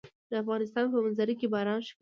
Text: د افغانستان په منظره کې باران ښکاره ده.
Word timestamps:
د 0.29 0.33
افغانستان 0.43 0.85
په 0.93 0.97
منظره 1.03 1.33
کې 1.39 1.47
باران 1.53 1.79
ښکاره 1.79 1.83
ده. 1.83 1.89